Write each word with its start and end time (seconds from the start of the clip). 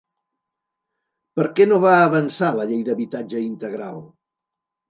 Per 1.39 1.45
què 1.59 1.67
no 1.71 1.79
va 1.85 1.93
avançar 2.07 2.51
la 2.61 2.67
Llei 2.73 2.81
d'habitatge 2.89 3.47
integral? 3.53 4.05